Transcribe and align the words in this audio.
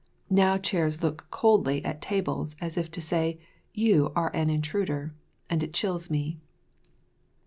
Now 0.31 0.57
chairs 0.57 1.03
look 1.03 1.27
coldly 1.29 1.85
at 1.85 2.01
tables, 2.01 2.55
as 2.59 2.75
if 2.75 2.89
to 2.89 2.99
say, 2.99 3.39
"You 3.71 4.11
are 4.15 4.31
an 4.35 4.49
intruder!" 4.49 5.13
And 5.47 5.61
it 5.61 5.75
chills 5.75 6.09
me. 6.09 6.39